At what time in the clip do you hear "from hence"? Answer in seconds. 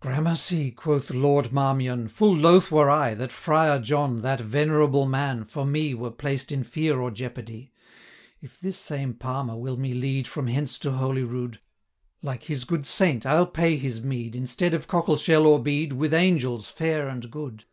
10.32-10.78